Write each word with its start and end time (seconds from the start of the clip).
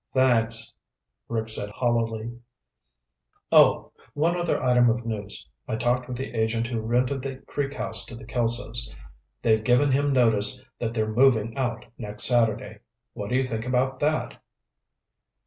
"Thanks," 0.15 0.73
Rick 1.29 1.49
said 1.49 1.69
hollowly. 1.69 2.39
"Oh, 3.51 3.91
one 4.15 4.35
other 4.35 4.59
item 4.59 4.89
of 4.89 5.05
news. 5.05 5.47
I 5.67 5.75
talked 5.75 6.07
with 6.07 6.17
the 6.17 6.33
agent 6.33 6.65
who 6.65 6.79
rented 6.81 7.21
the 7.21 7.35
Creek 7.45 7.75
House 7.75 8.03
to 8.07 8.15
the 8.15 8.25
Kelsos. 8.25 8.91
They've 9.43 9.63
given 9.63 9.91
him 9.91 10.11
notice 10.11 10.65
that 10.79 10.95
they're 10.95 11.05
moving 11.07 11.55
out 11.55 11.85
next 11.99 12.23
Saturday. 12.23 12.79
What 13.13 13.29
do 13.29 13.35
you 13.35 13.43
think 13.43 13.67
about 13.67 13.99
that?" 13.99 14.41